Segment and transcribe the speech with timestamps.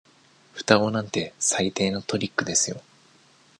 [0.55, 2.81] 双子なんて最低のトリックですよ。